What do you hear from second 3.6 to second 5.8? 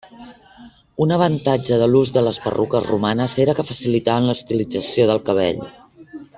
que facilitaven l'estilització del cabell.